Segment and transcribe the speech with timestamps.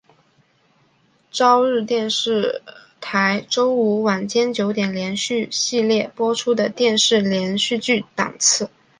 [1.29, 2.63] 朝日电视
[2.99, 8.67] 台周五晚间九点连续剧系列播出的电视连续剧档次。